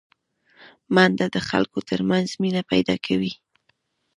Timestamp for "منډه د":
0.95-1.37